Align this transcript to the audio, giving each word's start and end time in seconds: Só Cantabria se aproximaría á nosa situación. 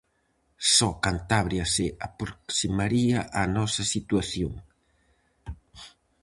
Só 0.73 0.89
Cantabria 1.05 1.65
se 1.75 1.85
aproximaría 2.07 3.19
á 3.39 3.43
nosa 3.57 3.83
situación. 3.93 4.53